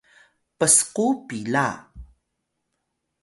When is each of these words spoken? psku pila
psku 0.59 1.05
pila 1.27 1.67